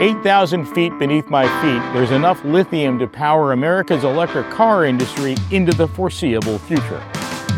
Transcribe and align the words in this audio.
8,000 0.00 0.64
feet 0.64 0.96
beneath 0.96 1.28
my 1.28 1.42
feet, 1.60 1.92
there's 1.92 2.12
enough 2.12 2.44
lithium 2.44 3.00
to 3.00 3.08
power 3.08 3.52
America's 3.52 4.04
electric 4.04 4.48
car 4.48 4.84
industry 4.84 5.34
into 5.50 5.72
the 5.72 5.88
foreseeable 5.88 6.58
future. 6.60 7.02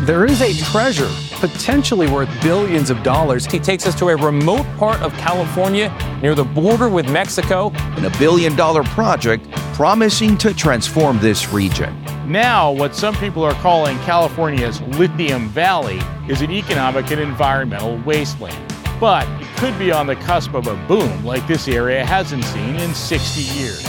There 0.05 0.25
is 0.25 0.41
a 0.41 0.51
treasure 0.71 1.09
potentially 1.39 2.09
worth 2.09 2.29
billions 2.41 2.89
of 2.89 3.03
dollars. 3.03 3.45
He 3.45 3.59
takes 3.59 3.85
us 3.85 3.93
to 3.99 4.09
a 4.09 4.15
remote 4.15 4.65
part 4.77 4.99
of 5.01 5.13
California 5.13 5.95
near 6.23 6.33
the 6.33 6.43
border 6.43 6.89
with 6.89 7.07
Mexico. 7.11 7.71
In 7.97 8.05
a 8.05 8.17
billion 8.17 8.55
dollar 8.55 8.83
project 8.85 9.47
promising 9.75 10.35
to 10.39 10.51
transform 10.55 11.19
this 11.19 11.49
region. 11.49 11.95
Now, 12.27 12.71
what 12.71 12.95
some 12.95 13.13
people 13.15 13.43
are 13.43 13.53
calling 13.55 13.99
California's 13.99 14.81
Lithium 14.81 15.47
Valley 15.49 15.99
is 16.27 16.41
an 16.41 16.49
economic 16.49 17.11
and 17.11 17.21
environmental 17.21 17.97
wasteland. 17.99 18.70
But 19.01 19.27
it 19.41 19.47
could 19.57 19.79
be 19.79 19.91
on 19.91 20.05
the 20.05 20.15
cusp 20.15 20.53
of 20.53 20.67
a 20.67 20.75
boom 20.87 21.25
like 21.25 21.47
this 21.47 21.67
area 21.67 22.05
hasn't 22.05 22.43
seen 22.43 22.75
in 22.75 22.93
60 22.93 23.41
years. 23.59 23.81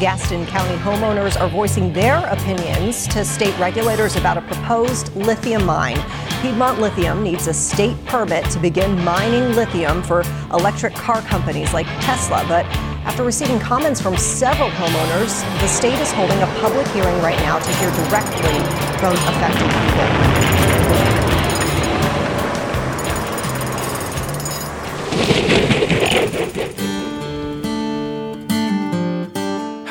Gaston 0.00 0.46
County 0.46 0.74
homeowners 0.78 1.38
are 1.38 1.50
voicing 1.50 1.92
their 1.92 2.16
opinions 2.28 3.06
to 3.08 3.26
state 3.26 3.56
regulators 3.58 4.16
about 4.16 4.38
a 4.38 4.40
proposed 4.40 5.14
lithium 5.14 5.66
mine. 5.66 5.98
Piedmont 6.40 6.80
Lithium 6.80 7.22
needs 7.22 7.46
a 7.46 7.52
state 7.52 8.02
permit 8.06 8.46
to 8.46 8.58
begin 8.58 8.98
mining 9.04 9.54
lithium 9.54 10.02
for 10.02 10.22
electric 10.50 10.94
car 10.94 11.20
companies 11.20 11.74
like 11.74 11.86
Tesla. 12.00 12.42
But 12.48 12.64
after 13.04 13.24
receiving 13.24 13.60
comments 13.60 14.00
from 14.00 14.16
several 14.16 14.70
homeowners, 14.70 15.42
the 15.60 15.68
state 15.68 15.98
is 16.00 16.10
holding 16.10 16.40
a 16.40 16.46
public 16.58 16.86
hearing 16.88 17.20
right 17.20 17.38
now 17.40 17.58
to 17.58 17.72
hear 17.74 17.90
directly 18.08 18.58
from 18.98 19.12
affected 19.12 19.68
people. 19.68 20.71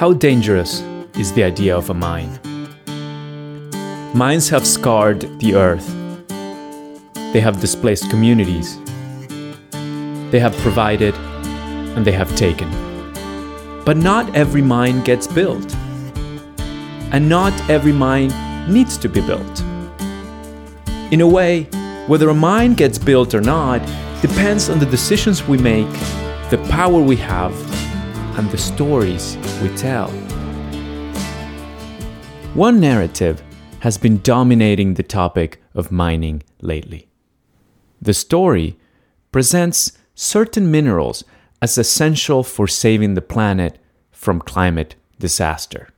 How 0.02 0.14
dangerous 0.14 0.82
is 1.16 1.32
the 1.34 1.44
idea 1.44 1.78
of 1.78 1.92
a 1.92 1.94
mine? 1.94 2.40
Mines 4.16 4.50
have 4.50 4.66
scarred 4.66 5.22
the 5.40 5.54
earth. 5.54 5.88
They 7.34 7.40
have 7.40 7.62
displaced 7.62 8.10
communities. 8.10 8.80
They 10.32 10.40
have 10.40 10.58
provided 10.64 11.14
and 11.94 12.04
they 12.04 12.14
have 12.14 12.36
taken. 12.36 12.68
But 13.86 13.96
not 13.96 14.36
every 14.36 14.64
mine 14.64 15.04
gets 15.04 15.28
built. 15.28 15.76
And 17.12 17.30
not 17.30 17.54
every 17.70 17.94
mine 17.94 18.32
needs 18.74 18.98
to 18.98 19.08
be 19.08 19.22
built. 19.22 19.60
In 21.12 21.22
a 21.22 21.28
way, 21.28 21.66
whether 22.08 22.28
a 22.30 22.34
mine 22.34 22.74
gets 22.74 22.98
built 22.98 23.36
or 23.36 23.42
not 23.42 23.82
depends 24.24 24.68
on 24.68 24.80
the 24.80 24.88
decisions 24.88 25.48
we 25.48 25.60
make, 25.60 25.94
the 26.50 26.58
power 26.72 27.00
we 27.00 27.18
have, 27.18 27.54
and 28.38 28.50
the 28.52 28.58
stories 28.58 29.38
we 29.62 29.70
tell. 29.76 30.10
One 32.54 32.80
narrative 32.80 33.42
has 33.80 33.98
been 33.98 34.22
dominating 34.22 34.94
the 34.94 35.04
topic 35.04 35.62
of 35.74 35.92
mining 35.92 36.44
lately. 36.62 37.08
The 38.02 38.14
story 38.14 38.78
presents 39.32 39.98
certain 40.16 40.70
minerals 40.70 41.24
as 41.62 41.78
essential 41.78 42.44
for 42.44 42.68
saving 42.68 43.14
the 43.14 43.22
planet 43.22 43.80
from 44.12 44.40
climate 44.40 44.96
disaster. 45.20 45.90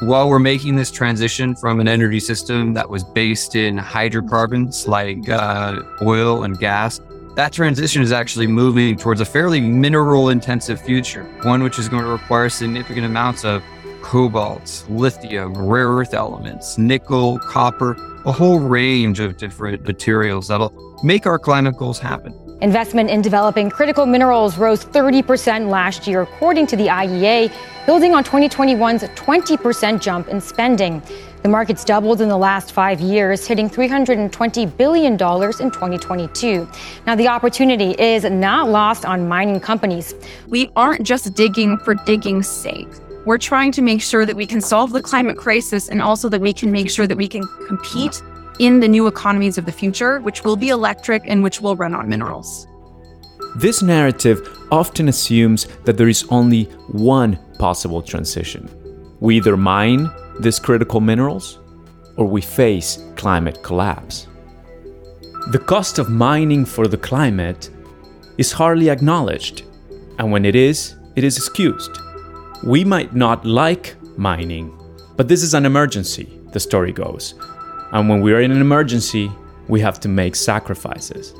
While 0.00 0.30
we're 0.30 0.38
making 0.38 0.76
this 0.76 0.90
transition 0.90 1.54
from 1.54 1.78
an 1.78 1.86
energy 1.86 2.20
system 2.20 2.72
that 2.72 2.88
was 2.88 3.04
based 3.04 3.54
in 3.54 3.76
hydrocarbons 3.76 4.88
like 4.88 5.28
uh, 5.28 5.82
oil 6.00 6.44
and 6.44 6.58
gas 6.58 7.00
that 7.40 7.54
transition 7.54 8.02
is 8.02 8.12
actually 8.12 8.46
moving 8.46 8.98
towards 8.98 9.22
a 9.22 9.24
fairly 9.24 9.62
mineral 9.62 10.28
intensive 10.28 10.78
future, 10.78 11.24
one 11.40 11.62
which 11.62 11.78
is 11.78 11.88
going 11.88 12.02
to 12.02 12.10
require 12.10 12.50
significant 12.50 13.06
amounts 13.06 13.46
of 13.46 13.62
cobalt, 14.02 14.84
lithium, 14.90 15.56
rare 15.56 15.88
earth 15.88 16.12
elements, 16.12 16.76
nickel, 16.76 17.38
copper, 17.38 17.96
a 18.26 18.30
whole 18.30 18.60
range 18.60 19.20
of 19.20 19.38
different 19.38 19.82
materials 19.84 20.48
that'll 20.48 21.00
make 21.02 21.24
our 21.24 21.38
climate 21.38 21.78
goals 21.78 21.98
happen. 21.98 22.34
Investment 22.62 23.08
in 23.08 23.22
developing 23.22 23.70
critical 23.70 24.04
minerals 24.04 24.58
rose 24.58 24.84
30% 24.84 25.70
last 25.70 26.06
year, 26.06 26.20
according 26.20 26.66
to 26.66 26.76
the 26.76 26.88
IEA, 26.88 27.50
building 27.86 28.12
on 28.12 28.22
2021's 28.22 29.02
20% 29.02 29.98
jump 29.98 30.28
in 30.28 30.42
spending. 30.42 31.02
The 31.42 31.48
market's 31.48 31.86
doubled 31.86 32.20
in 32.20 32.28
the 32.28 32.36
last 32.36 32.72
five 32.72 33.00
years, 33.00 33.46
hitting 33.46 33.70
$320 33.70 34.76
billion 34.76 35.12
in 35.12 35.18
2022. 35.18 36.68
Now, 37.06 37.14
the 37.14 37.28
opportunity 37.28 37.92
is 37.98 38.24
not 38.24 38.68
lost 38.68 39.06
on 39.06 39.26
mining 39.26 39.58
companies. 39.58 40.14
We 40.46 40.70
aren't 40.76 41.06
just 41.06 41.32
digging 41.32 41.78
for 41.78 41.94
digging's 41.94 42.46
sake. 42.46 42.88
We're 43.24 43.38
trying 43.38 43.72
to 43.72 43.82
make 43.82 44.02
sure 44.02 44.26
that 44.26 44.36
we 44.36 44.44
can 44.44 44.60
solve 44.60 44.92
the 44.92 45.00
climate 45.00 45.38
crisis 45.38 45.88
and 45.88 46.02
also 46.02 46.28
that 46.28 46.42
we 46.42 46.52
can 46.52 46.70
make 46.70 46.90
sure 46.90 47.06
that 47.06 47.16
we 47.16 47.28
can 47.28 47.46
compete 47.66 48.22
in 48.60 48.78
the 48.78 48.86
new 48.88 49.06
economies 49.06 49.56
of 49.56 49.64
the 49.64 49.72
future, 49.72 50.20
which 50.20 50.44
will 50.44 50.54
be 50.54 50.68
electric 50.68 51.22
and 51.26 51.42
which 51.42 51.62
will 51.62 51.74
run 51.76 51.94
on 51.94 52.08
minerals. 52.08 52.66
This 53.56 53.82
narrative 53.82 54.38
often 54.70 55.08
assumes 55.08 55.66
that 55.84 55.96
there 55.96 56.08
is 56.08 56.26
only 56.28 56.64
one 56.92 57.38
possible 57.58 58.02
transition. 58.02 58.68
We 59.18 59.38
either 59.38 59.56
mine 59.56 60.10
these 60.40 60.58
critical 60.58 61.00
minerals 61.00 61.58
or 62.16 62.26
we 62.26 62.42
face 62.42 63.02
climate 63.16 63.62
collapse. 63.62 64.26
The 65.48 65.58
cost 65.58 65.98
of 65.98 66.10
mining 66.10 66.66
for 66.66 66.86
the 66.86 66.98
climate 66.98 67.70
is 68.36 68.52
hardly 68.52 68.90
acknowledged, 68.90 69.62
and 70.18 70.30
when 70.30 70.44
it 70.44 70.54
is, 70.54 70.96
it 71.16 71.24
is 71.24 71.38
excused. 71.38 71.98
We 72.62 72.84
might 72.84 73.14
not 73.14 73.46
like 73.46 73.96
mining, 74.18 74.70
but 75.16 75.28
this 75.28 75.42
is 75.42 75.54
an 75.54 75.64
emergency, 75.64 76.38
the 76.52 76.60
story 76.60 76.92
goes. 76.92 77.34
And 77.92 78.08
when 78.08 78.20
we 78.20 78.32
are 78.32 78.40
in 78.40 78.50
an 78.50 78.60
emergency, 78.60 79.30
we 79.68 79.80
have 79.80 80.00
to 80.00 80.08
make 80.08 80.36
sacrifices. 80.36 81.34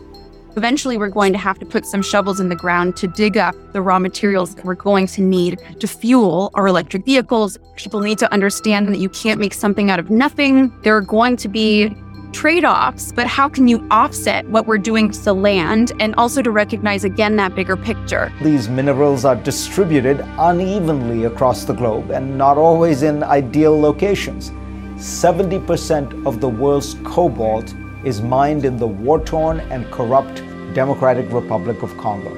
Eventually, 0.56 0.98
we're 0.98 1.08
going 1.08 1.32
to 1.32 1.38
have 1.38 1.60
to 1.60 1.66
put 1.66 1.86
some 1.86 2.02
shovels 2.02 2.40
in 2.40 2.48
the 2.48 2.56
ground 2.56 2.96
to 2.96 3.06
dig 3.06 3.36
up 3.36 3.54
the 3.72 3.80
raw 3.80 4.00
materials 4.00 4.56
that 4.56 4.64
we're 4.64 4.74
going 4.74 5.06
to 5.06 5.22
need 5.22 5.60
to 5.78 5.86
fuel 5.86 6.50
our 6.54 6.66
electric 6.66 7.04
vehicles. 7.04 7.56
People 7.76 8.00
need 8.00 8.18
to 8.18 8.32
understand 8.32 8.88
that 8.88 8.98
you 8.98 9.08
can't 9.08 9.38
make 9.38 9.54
something 9.54 9.90
out 9.90 10.00
of 10.00 10.10
nothing. 10.10 10.72
There 10.82 10.96
are 10.96 11.02
going 11.02 11.36
to 11.36 11.48
be 11.48 11.94
trade 12.32 12.64
offs, 12.64 13.12
but 13.12 13.26
how 13.26 13.48
can 13.48 13.68
you 13.68 13.86
offset 13.90 14.48
what 14.48 14.66
we're 14.66 14.78
doing 14.78 15.10
to 15.10 15.24
the 15.24 15.34
land 15.34 15.92
and 16.00 16.14
also 16.16 16.42
to 16.42 16.50
recognize 16.50 17.04
again 17.04 17.36
that 17.36 17.54
bigger 17.54 17.76
picture? 17.76 18.32
These 18.42 18.68
minerals 18.68 19.24
are 19.24 19.36
distributed 19.36 20.20
unevenly 20.38 21.24
across 21.24 21.64
the 21.64 21.74
globe 21.74 22.10
and 22.10 22.36
not 22.36 22.58
always 22.58 23.02
in 23.02 23.22
ideal 23.22 23.78
locations. 23.78 24.52
70% 25.00 26.26
of 26.26 26.42
the 26.42 26.48
world's 26.48 26.94
cobalt 27.04 27.74
is 28.04 28.20
mined 28.20 28.66
in 28.66 28.76
the 28.76 28.86
war 28.86 29.18
torn 29.18 29.60
and 29.72 29.90
corrupt 29.90 30.42
Democratic 30.74 31.32
Republic 31.32 31.82
of 31.82 31.96
Congo. 31.96 32.34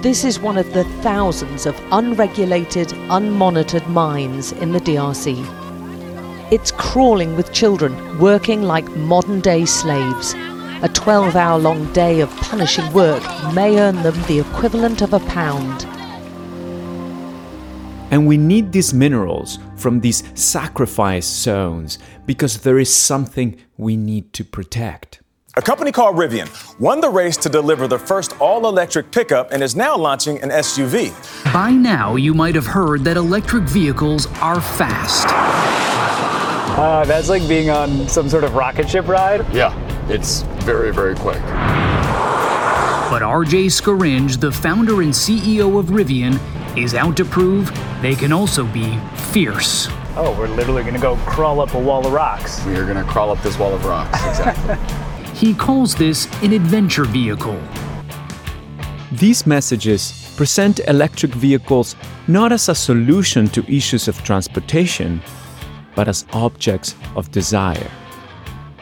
This 0.00 0.24
is 0.24 0.40
one 0.40 0.56
of 0.56 0.72
the 0.72 0.84
thousands 1.02 1.66
of 1.66 1.78
unregulated, 1.92 2.88
unmonitored 3.10 3.86
mines 3.86 4.52
in 4.52 4.72
the 4.72 4.80
DRC. 4.80 5.36
It's 6.50 6.72
crawling 6.72 7.36
with 7.36 7.52
children 7.52 8.18
working 8.18 8.62
like 8.62 8.88
modern 8.96 9.40
day 9.40 9.66
slaves. 9.66 10.32
A 10.80 10.90
12 10.94 11.36
hour 11.36 11.58
long 11.58 11.92
day 11.92 12.20
of 12.20 12.30
punishing 12.36 12.90
work 12.94 13.22
may 13.52 13.78
earn 13.78 13.96
them 13.96 14.14
the 14.22 14.40
equivalent 14.40 15.02
of 15.02 15.12
a 15.12 15.20
pound. 15.20 15.86
And 18.10 18.26
we 18.26 18.36
need 18.36 18.72
these 18.72 18.94
minerals 18.94 19.58
from 19.76 20.00
these 20.00 20.22
sacrifice 20.34 21.26
zones 21.26 21.98
because 22.26 22.62
there 22.62 22.78
is 22.78 22.94
something 22.94 23.56
we 23.76 23.96
need 23.96 24.32
to 24.34 24.44
protect. 24.44 25.20
A 25.56 25.62
company 25.62 25.90
called 25.90 26.16
Rivian 26.16 26.48
won 26.78 27.00
the 27.00 27.10
race 27.10 27.36
to 27.38 27.48
deliver 27.48 27.88
the 27.88 27.98
first 27.98 28.40
all 28.40 28.68
electric 28.68 29.10
pickup 29.10 29.50
and 29.50 29.62
is 29.62 29.74
now 29.74 29.96
launching 29.96 30.40
an 30.40 30.50
SUV. 30.50 31.12
By 31.52 31.70
now, 31.70 32.14
you 32.14 32.32
might 32.32 32.54
have 32.54 32.66
heard 32.66 33.02
that 33.04 33.16
electric 33.16 33.64
vehicles 33.64 34.26
are 34.40 34.60
fast. 34.60 35.26
Uh, 36.78 37.04
that's 37.04 37.28
like 37.28 37.46
being 37.48 37.70
on 37.70 38.06
some 38.08 38.28
sort 38.28 38.44
of 38.44 38.54
rocket 38.54 38.88
ship 38.88 39.08
ride. 39.08 39.44
Yeah, 39.52 39.74
it's 40.08 40.42
very, 40.62 40.92
very 40.92 41.16
quick. 41.16 41.42
But 43.10 43.22
RJ 43.22 43.66
Scaringe, 43.66 44.38
the 44.38 44.52
founder 44.52 45.02
and 45.02 45.12
CEO 45.12 45.80
of 45.80 45.86
Rivian, 45.86 46.38
is 46.82 46.94
out 46.94 47.16
to 47.16 47.24
prove 47.24 47.70
they 48.02 48.14
can 48.14 48.32
also 48.32 48.64
be 48.66 48.98
fierce. 49.32 49.88
Oh, 50.16 50.34
we're 50.38 50.48
literally 50.48 50.82
gonna 50.84 50.98
go 50.98 51.16
crawl 51.26 51.60
up 51.60 51.74
a 51.74 51.78
wall 51.78 52.06
of 52.06 52.12
rocks. 52.12 52.64
We 52.64 52.76
are 52.76 52.86
gonna 52.86 53.04
crawl 53.04 53.30
up 53.30 53.42
this 53.42 53.58
wall 53.58 53.74
of 53.74 53.84
rocks, 53.84 54.18
exactly. 54.28 54.76
he 55.34 55.54
calls 55.54 55.94
this 55.94 56.26
an 56.42 56.52
adventure 56.52 57.04
vehicle. 57.04 57.60
These 59.12 59.46
messages 59.46 60.32
present 60.36 60.80
electric 60.86 61.32
vehicles 61.32 61.96
not 62.26 62.52
as 62.52 62.68
a 62.68 62.74
solution 62.74 63.48
to 63.48 63.64
issues 63.72 64.06
of 64.08 64.22
transportation, 64.22 65.20
but 65.94 66.08
as 66.08 66.26
objects 66.32 66.94
of 67.16 67.30
desire. 67.30 67.90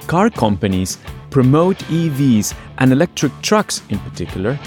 Car 0.07 0.31
companies 0.31 0.99
promote 1.31 1.79
EVs 1.89 2.55
and 2.79 2.93
electric 2.93 3.33
trucks 3.43 3.83
in 3.89 3.99
particular 4.01 4.59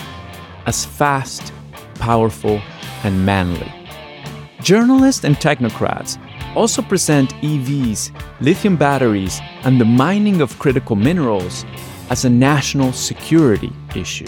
as 0.65 0.85
fast, 0.85 1.51
powerful, 1.95 2.61
and 3.03 3.25
manly. 3.25 3.71
Journalists 4.61 5.23
and 5.23 5.35
technocrats 5.37 6.17
also 6.55 6.81
present 6.81 7.33
EVs, 7.35 8.11
lithium 8.41 8.75
batteries, 8.75 9.39
and 9.63 9.79
the 9.79 9.85
mining 9.85 10.41
of 10.41 10.57
critical 10.59 10.95
minerals 10.95 11.65
as 12.09 12.25
a 12.25 12.29
national 12.29 12.91
security 12.91 13.71
issue. 13.95 14.27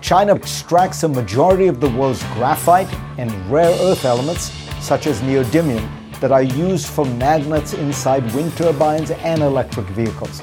China 0.00 0.34
extracts 0.34 1.02
a 1.02 1.08
majority 1.08 1.66
of 1.66 1.80
the 1.80 1.90
world's 1.90 2.22
graphite 2.34 2.92
and 3.18 3.30
rare 3.50 3.76
earth 3.82 4.04
elements, 4.04 4.52
such 4.80 5.06
as 5.06 5.20
neodymium, 5.20 5.86
that 6.20 6.32
are 6.32 6.42
used 6.42 6.86
for 6.86 7.04
magnets 7.04 7.74
inside 7.74 8.22
wind 8.34 8.56
turbines 8.56 9.10
and 9.10 9.42
electric 9.42 9.86
vehicles. 9.86 10.40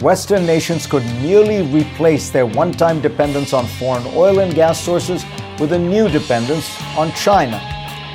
Western 0.00 0.46
nations 0.46 0.86
could 0.86 1.04
merely 1.22 1.62
replace 1.72 2.30
their 2.30 2.46
one 2.46 2.70
time 2.70 3.00
dependence 3.00 3.52
on 3.52 3.66
foreign 3.66 4.06
oil 4.14 4.40
and 4.40 4.54
gas 4.54 4.80
sources 4.80 5.24
with 5.58 5.72
a 5.72 5.78
new 5.78 6.08
dependence 6.08 6.70
on 6.96 7.12
China. 7.12 7.58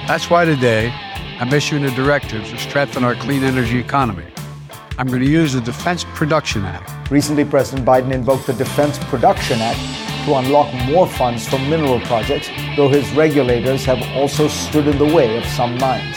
That's 0.08 0.30
why 0.30 0.46
today 0.46 0.94
I'm 1.40 1.52
issuing 1.54 1.84
a 1.86 1.92
directive 1.92 2.48
to 2.50 2.58
strengthen 2.58 3.04
our 3.04 3.16
clean 3.16 3.44
energy 3.44 3.80
economy. 3.80 4.26
I'm 4.98 5.08
going 5.08 5.22
to 5.22 5.30
use 5.30 5.54
the 5.54 5.62
Defense 5.62 6.04
Production 6.14 6.64
Act. 6.64 7.10
Recently, 7.10 7.44
President 7.44 7.88
Biden 7.88 8.12
invoked 8.12 8.46
the 8.46 8.54
Defense 8.54 9.00
Production 9.06 9.60
Act 9.60 9.80
to 10.26 10.36
unlock 10.36 10.72
more 10.86 11.08
funds 11.08 11.48
for 11.48 11.58
mineral 11.58 12.00
projects, 12.02 12.50
though 12.76 12.90
his 12.90 13.12
regulators 13.14 13.86
have 13.86 14.02
also 14.16 14.48
stood 14.48 14.88
in 14.88 15.00
the 15.00 15.06
way 15.06 15.38
of 15.38 15.46
some 15.46 15.78
mines. 15.80 16.16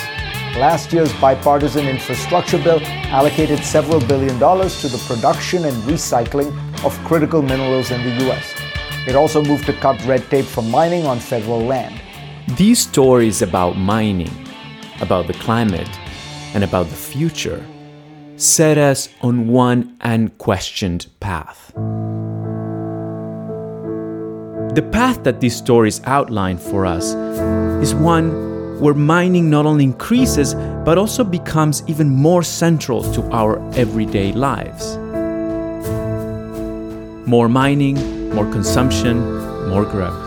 Last 0.56 0.93
year's 0.93 1.12
bipartisan 1.15 1.87
infrastructure 1.87 2.59
bill 2.59 2.81
allocated 2.85 3.65
several 3.65 3.99
billion 4.00 4.38
dollars 4.38 4.81
to 4.82 4.88
the 4.88 4.99
production 5.09 5.65
and 5.65 5.75
recycling 5.85 6.55
of 6.85 6.97
critical 7.05 7.43
minerals 7.43 7.91
in 7.91 8.03
the 8.05 8.25
U.S. 8.27 8.54
It 9.06 9.17
also 9.17 9.43
moved 9.43 9.67
to 9.67 9.75
cut 9.75 10.03
red 10.06 10.29
tape 10.31 10.47
for 10.47 10.62
mining 10.62 11.05
on 11.05 11.19
federal 11.19 11.61
land. 11.61 12.01
These 12.56 12.79
stories 12.79 13.43
about 13.43 13.77
mining, 13.77 14.33
about 15.01 15.27
the 15.27 15.35
climate, 15.35 15.91
and 16.55 16.65
about 16.65 16.89
the 16.89 16.97
future 16.97 17.65
set 18.37 18.79
us 18.79 19.09
on 19.21 19.47
one 19.49 19.97
unquestioned 20.01 21.06
path. 21.21 21.73
The 24.75 24.89
path 24.91 25.23
that 25.25 25.41
these 25.41 25.55
stories 25.55 26.01
outline 26.05 26.59
for 26.59 26.87
us 26.87 27.15
is 27.83 27.95
one 27.95 28.81
where 28.81 28.95
mining 28.95 29.51
not 29.51 29.67
only 29.67 29.85
increases 29.85 30.55
but 30.85 30.99
also 30.99 31.25
becomes 31.25 31.83
even 31.87 32.09
more 32.11 32.43
central 32.43 33.03
to 33.12 33.23
our 33.31 33.59
everyday 33.75 34.33
lives. 34.33 34.97
More 37.27 37.49
mining, 37.49 38.24
more 38.34 38.50
consumption, 38.50 39.16
more 39.69 39.84
growth. 39.84 40.20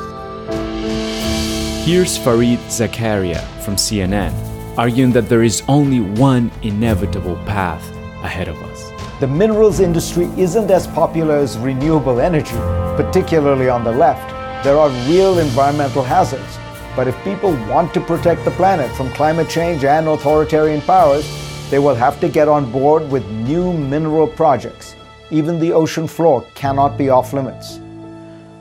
Here's 1.85 2.17
Fareed 2.17 2.59
Zakaria 2.69 3.45
from 3.63 3.75
CNN 3.75 4.33
arguing 4.77 5.11
that 5.11 5.27
there 5.27 5.43
is 5.43 5.63
only 5.67 6.01
one 6.01 6.51
inevitable 6.61 7.35
path 7.47 7.83
ahead 8.23 8.47
of 8.47 8.55
us. 8.63 8.91
The 9.19 9.27
minerals 9.27 9.79
industry 9.79 10.25
isn't 10.37 10.69
as 10.69 10.85
popular 10.85 11.35
as 11.35 11.57
renewable 11.57 12.19
energy, 12.19 12.55
particularly 12.95 13.69
on 13.69 13.83
the 13.83 13.91
left. 13.91 14.29
There 14.63 14.77
are 14.77 14.89
real 15.09 15.39
environmental 15.39 16.03
hazards. 16.03 16.59
But 16.95 17.07
if 17.07 17.15
people 17.23 17.51
want 17.67 17.93
to 17.93 18.01
protect 18.01 18.45
the 18.45 18.51
planet 18.51 18.95
from 18.95 19.11
climate 19.13 19.49
change 19.49 19.83
and 19.83 20.07
authoritarian 20.07 20.81
powers, 20.81 21.25
they 21.69 21.79
will 21.79 21.95
have 21.95 22.19
to 22.21 22.29
get 22.29 22.47
on 22.47 22.71
board 22.71 23.09
with 23.09 23.27
new 23.29 23.73
mineral 23.73 24.27
projects. 24.27 24.95
Even 25.31 25.59
the 25.59 25.73
ocean 25.73 26.07
floor 26.07 26.45
cannot 26.55 26.97
be 26.97 27.09
off 27.09 27.33
limits. 27.33 27.79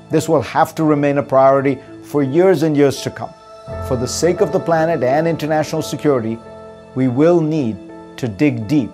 This 0.09 0.29
will 0.29 0.43
have 0.43 0.73
to 0.77 0.85
remain 0.85 1.19
a 1.19 1.23
priority 1.23 1.79
for 2.05 2.23
years 2.23 2.63
and 2.63 2.77
years 2.77 3.03
to 3.03 3.11
come. 3.11 3.35
For 3.89 3.97
the 3.97 4.07
sake 4.07 4.41
of 4.41 4.53
the 4.53 4.61
planet 4.61 5.03
and 5.03 5.27
international 5.27 5.83
security, 5.83 6.39
we 6.95 7.09
will 7.09 7.41
need 7.41 7.77
to 8.17 8.29
dig 8.29 8.69
deep, 8.69 8.93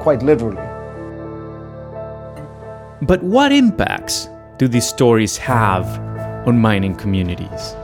quite 0.00 0.22
literally. 0.22 0.66
But 3.02 3.22
what 3.22 3.52
impacts 3.52 4.30
do 4.56 4.66
these 4.66 4.88
stories 4.88 5.36
have 5.36 5.86
on 6.48 6.58
mining 6.58 6.94
communities? 6.94 7.74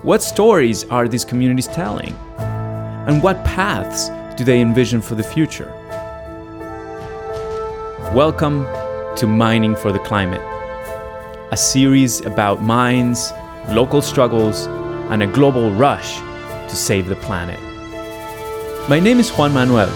What 0.00 0.22
stories 0.22 0.84
are 0.84 1.06
these 1.06 1.26
communities 1.26 1.66
telling? 1.66 2.14
And 3.06 3.22
what 3.22 3.44
paths 3.44 4.08
do 4.38 4.44
they 4.44 4.62
envision 4.62 5.02
for 5.02 5.16
the 5.16 5.22
future? 5.22 5.70
Welcome 8.14 8.64
to 9.16 9.26
Mining 9.26 9.76
for 9.76 9.92
the 9.92 9.98
Climate, 9.98 10.40
a 11.50 11.56
series 11.56 12.20
about 12.24 12.62
mines, 12.62 13.32
local 13.68 14.00
struggles, 14.00 14.66
and 15.10 15.22
a 15.22 15.26
global 15.26 15.70
rush 15.72 16.18
to 16.68 16.74
save 16.74 17.06
the 17.06 17.16
planet. 17.16 17.60
My 18.88 18.98
name 18.98 19.20
is 19.20 19.30
Juan 19.30 19.52
Manuel, 19.52 19.90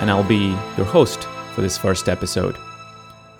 and 0.00 0.10
I'll 0.10 0.24
be 0.24 0.48
your 0.76 0.86
host 0.86 1.24
for 1.54 1.60
this 1.60 1.78
first 1.78 2.08
episode. 2.08 2.56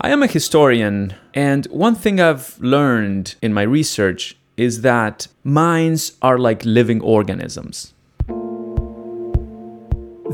I 0.00 0.10
am 0.10 0.22
a 0.22 0.28
historian, 0.28 1.14
and 1.34 1.66
one 1.66 1.96
thing 1.96 2.20
I've 2.20 2.58
learned 2.60 3.34
in 3.42 3.52
my 3.52 3.62
research 3.62 4.36
is 4.56 4.82
that 4.82 5.26
mines 5.42 6.12
are 6.22 6.38
like 6.38 6.64
living 6.64 7.00
organisms. 7.00 7.92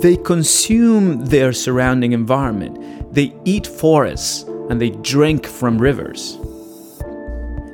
They 0.03 0.17
consume 0.17 1.25
their 1.27 1.55
surrounding 1.55 2.13
environment, 2.13 3.15
they 3.15 3.35
eat 3.47 3.67
forests, 3.67 4.43
and 4.69 4.81
they 4.81 4.91
drink 4.91 5.47
from 5.47 5.79
rivers. 5.79 6.39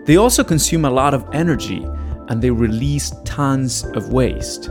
They 0.04 0.16
also 0.16 0.42
consume 0.42 0.84
a 0.84 0.90
lot 0.90 1.14
of 1.14 1.24
energy 1.32 1.86
and 2.28 2.42
they 2.42 2.50
release 2.50 3.12
tons 3.24 3.84
of 3.94 4.12
waste. 4.12 4.68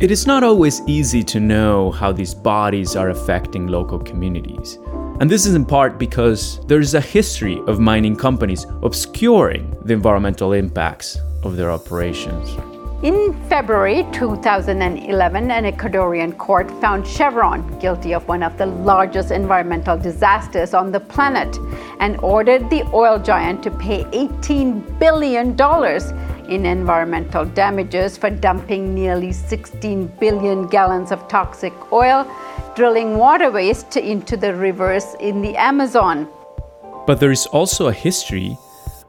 It 0.00 0.10
is 0.10 0.26
not 0.26 0.44
always 0.44 0.80
easy 0.86 1.22
to 1.24 1.40
know 1.40 1.90
how 1.90 2.12
these 2.12 2.34
bodies 2.34 2.96
are 2.96 3.10
affecting 3.10 3.66
local 3.66 3.98
communities. 3.98 4.78
And 5.20 5.28
this 5.28 5.44
is 5.44 5.54
in 5.54 5.66
part 5.66 5.98
because 5.98 6.64
there 6.66 6.80
is 6.80 6.94
a 6.94 7.00
history 7.00 7.60
of 7.66 7.80
mining 7.80 8.16
companies 8.16 8.64
obscuring 8.82 9.76
the 9.84 9.92
environmental 9.92 10.52
impacts 10.52 11.18
of 11.42 11.56
their 11.56 11.70
operations. 11.70 12.56
In 13.00 13.32
February 13.48 14.04
2011, 14.10 15.52
an 15.52 15.64
Ecuadorian 15.64 16.36
court 16.36 16.68
found 16.80 17.06
Chevron 17.06 17.78
guilty 17.78 18.12
of 18.12 18.26
one 18.26 18.42
of 18.42 18.58
the 18.58 18.66
largest 18.66 19.30
environmental 19.30 19.96
disasters 19.96 20.74
on 20.74 20.90
the 20.90 20.98
planet 20.98 21.60
and 22.00 22.16
ordered 22.16 22.68
the 22.70 22.82
oil 22.92 23.16
giant 23.20 23.62
to 23.62 23.70
pay 23.70 24.02
$18 24.06 24.98
billion 24.98 25.54
in 26.50 26.66
environmental 26.66 27.44
damages 27.44 28.18
for 28.18 28.30
dumping 28.30 28.96
nearly 28.96 29.30
16 29.30 30.08
billion 30.18 30.66
gallons 30.66 31.12
of 31.12 31.28
toxic 31.28 31.72
oil, 31.92 32.28
drilling 32.74 33.16
water 33.16 33.48
waste 33.48 33.96
into 33.96 34.36
the 34.36 34.52
rivers 34.52 35.14
in 35.20 35.40
the 35.40 35.56
Amazon. 35.56 36.28
But 37.06 37.20
there 37.20 37.30
is 37.30 37.46
also 37.46 37.86
a 37.86 37.92
history 37.92 38.58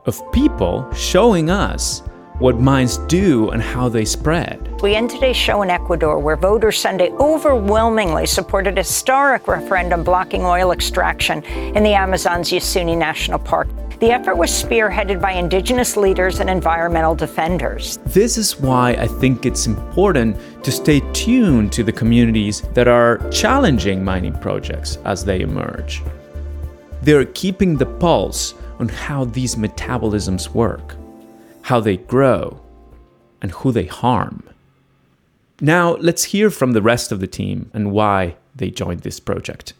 of 0.05 0.21
people 0.31 0.87
showing 0.93 1.49
us 1.49 2.03
what 2.39 2.60
mines 2.60 2.98
do 3.08 3.50
and 3.50 3.62
how 3.62 3.89
they 3.89 4.05
spread. 4.05 4.81
We 4.81 4.96
end 4.96 5.10
today's 5.10 5.36
show 5.36 5.62
in 5.62 5.69
Ecuador, 5.69 6.19
where 6.19 6.38
voters 6.38 6.79
Sunday 6.79 7.10
overwhelmingly 7.19 8.25
supported 8.25 8.77
a 8.77 8.81
historic 8.81 9.48
referendum 9.48 10.03
blocking 10.03 10.43
oil 10.43 10.72
extraction 10.72 11.43
in 11.43 11.84
the 11.84 11.93
Amazon's 11.93 12.50
Yasuni 12.50 12.98
National 12.98 13.39
Park. 13.39 13.67
The 14.00 14.12
effort 14.12 14.38
was 14.38 14.50
spearheaded 14.50 15.22
by 15.22 15.34
indigenous 15.34 15.98
leaders 15.98 16.39
and 16.39 16.50
environmental 16.50 17.13
defenders. 17.13 17.98
This 18.05 18.38
is 18.38 18.58
why 18.58 18.91
I 18.91 19.08
think 19.08 19.46
it's 19.46 19.67
important 19.67 20.38
to 20.63 20.72
stay 20.72 21.01
tuned 21.12 21.74
to 21.74 21.84
the 21.84 21.91
communities 21.91 22.62
that 22.74 22.88
are 22.88 23.17
challenging 23.29 24.01
mining 24.01 24.39
projects 24.39 24.98
as 25.03 25.25
they 25.25 25.41
emerge. 25.41 26.01
They're 27.01 27.25
keeping 27.25 27.75
the 27.75 27.86
pulse 27.86 28.53
on 28.79 28.88
how 28.88 29.25
these 29.25 29.58
metabolisms 29.58 30.48
work 30.53 30.96
how 31.69 31.79
they 31.79 31.97
grow, 31.97 32.59
and 33.43 33.51
who 33.51 33.71
they 33.71 33.85
harm. 33.85 34.41
Now, 35.61 35.97
let's 35.97 36.23
hear 36.23 36.49
from 36.49 36.71
the 36.71 36.81
rest 36.81 37.11
of 37.11 37.19
the 37.19 37.27
team 37.27 37.69
and 37.75 37.91
why 37.91 38.38
they 38.55 38.71
joined 38.71 39.01
this 39.01 39.19
project. 39.19 39.73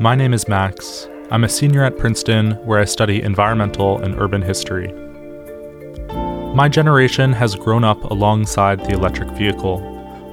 My 0.00 0.14
name 0.14 0.32
is 0.32 0.48
Max. 0.48 1.06
I'm 1.30 1.44
a 1.44 1.50
senior 1.50 1.84
at 1.84 1.98
Princeton 1.98 2.52
where 2.64 2.78
I 2.78 2.86
study 2.86 3.20
environmental 3.20 3.98
and 3.98 4.18
urban 4.18 4.40
history. 4.40 4.90
My 6.54 6.70
generation 6.70 7.34
has 7.34 7.54
grown 7.54 7.84
up 7.84 8.04
alongside 8.04 8.80
the 8.80 8.94
electric 8.94 9.28
vehicle. 9.32 9.80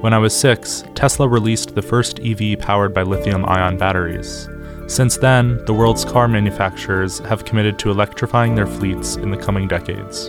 When 0.00 0.14
I 0.14 0.18
was 0.18 0.34
six, 0.34 0.82
Tesla 0.94 1.28
released 1.28 1.74
the 1.74 1.82
first 1.82 2.20
EV 2.20 2.58
powered 2.58 2.94
by 2.94 3.02
lithium 3.02 3.44
ion 3.44 3.76
batteries. 3.76 4.48
Since 4.92 5.16
then, 5.16 5.64
the 5.64 5.72
world's 5.72 6.04
car 6.04 6.28
manufacturers 6.28 7.20
have 7.20 7.46
committed 7.46 7.78
to 7.78 7.90
electrifying 7.90 8.54
their 8.54 8.66
fleets 8.66 9.16
in 9.16 9.30
the 9.30 9.38
coming 9.38 9.66
decades. 9.66 10.28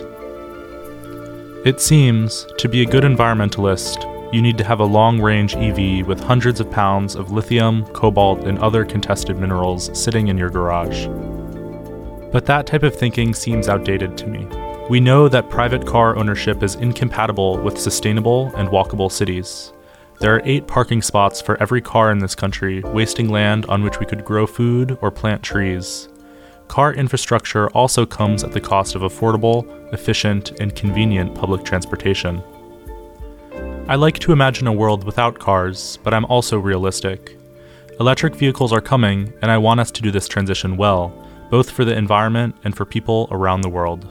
It 1.66 1.82
seems, 1.82 2.46
to 2.56 2.66
be 2.66 2.80
a 2.80 2.86
good 2.86 3.04
environmentalist, 3.04 4.32
you 4.32 4.40
need 4.40 4.56
to 4.56 4.64
have 4.64 4.80
a 4.80 4.84
long 4.86 5.20
range 5.20 5.54
EV 5.54 6.06
with 6.06 6.18
hundreds 6.18 6.60
of 6.60 6.70
pounds 6.70 7.14
of 7.14 7.30
lithium, 7.30 7.84
cobalt, 7.88 8.46
and 8.46 8.58
other 8.58 8.86
contested 8.86 9.38
minerals 9.38 9.90
sitting 9.92 10.28
in 10.28 10.38
your 10.38 10.48
garage. 10.48 11.08
But 12.32 12.46
that 12.46 12.66
type 12.66 12.84
of 12.84 12.96
thinking 12.96 13.34
seems 13.34 13.68
outdated 13.68 14.16
to 14.16 14.26
me. 14.26 14.46
We 14.88 14.98
know 14.98 15.28
that 15.28 15.50
private 15.50 15.86
car 15.86 16.16
ownership 16.16 16.62
is 16.62 16.76
incompatible 16.76 17.58
with 17.58 17.78
sustainable 17.78 18.50
and 18.56 18.70
walkable 18.70 19.12
cities. 19.12 19.73
There 20.20 20.34
are 20.34 20.42
eight 20.44 20.66
parking 20.66 21.02
spots 21.02 21.40
for 21.40 21.60
every 21.60 21.80
car 21.80 22.10
in 22.10 22.18
this 22.18 22.34
country, 22.34 22.80
wasting 22.82 23.28
land 23.28 23.66
on 23.66 23.82
which 23.82 24.00
we 24.00 24.06
could 24.06 24.24
grow 24.24 24.46
food 24.46 24.96
or 25.02 25.10
plant 25.10 25.42
trees. 25.42 26.08
Car 26.68 26.94
infrastructure 26.94 27.68
also 27.70 28.06
comes 28.06 28.42
at 28.42 28.52
the 28.52 28.60
cost 28.60 28.94
of 28.94 29.02
affordable, 29.02 29.66
efficient, 29.92 30.58
and 30.60 30.74
convenient 30.74 31.34
public 31.34 31.64
transportation. 31.64 32.42
I 33.86 33.96
like 33.96 34.18
to 34.20 34.32
imagine 34.32 34.66
a 34.66 34.72
world 34.72 35.04
without 35.04 35.38
cars, 35.38 35.98
but 36.02 36.14
I'm 36.14 36.24
also 36.24 36.58
realistic. 36.58 37.36
Electric 38.00 38.34
vehicles 38.34 38.72
are 38.72 38.80
coming, 38.80 39.32
and 39.42 39.50
I 39.50 39.58
want 39.58 39.80
us 39.80 39.90
to 39.90 40.02
do 40.02 40.10
this 40.10 40.26
transition 40.26 40.76
well, 40.76 41.12
both 41.50 41.70
for 41.70 41.84
the 41.84 41.96
environment 41.96 42.56
and 42.64 42.74
for 42.74 42.84
people 42.84 43.28
around 43.30 43.60
the 43.60 43.68
world. 43.68 44.08